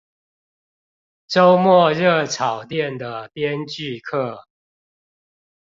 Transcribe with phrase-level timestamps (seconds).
[1.27, 4.47] 週末熱炒店的編劇課